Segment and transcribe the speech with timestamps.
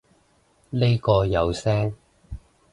[0.71, 1.93] 呢個有聲